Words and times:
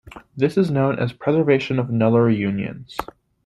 This 0.35 0.57
is 0.57 0.71
known 0.71 0.97
as 0.97 1.13
preservation 1.13 1.77
of 1.77 1.89
nullary 1.91 2.35
unions. 2.35 2.97